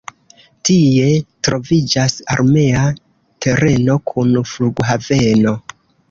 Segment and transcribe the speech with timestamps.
[0.67, 1.09] Tie
[1.47, 2.85] troviĝas armea
[3.47, 5.53] tereno kun flughaveno.